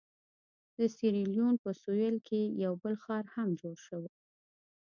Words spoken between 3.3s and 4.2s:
هم جوړ شو.